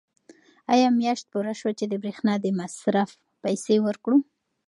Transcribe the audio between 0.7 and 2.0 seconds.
آیا میاشت پوره شوه چې د